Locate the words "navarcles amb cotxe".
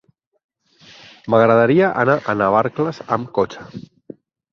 2.39-3.67